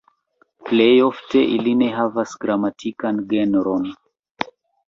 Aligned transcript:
Plej 0.69 0.87
ofte 1.07 1.43
ili 1.57 1.75
ne 1.83 1.91
havas 1.97 2.35
gramatikan 2.47 3.23
genron. 3.35 3.87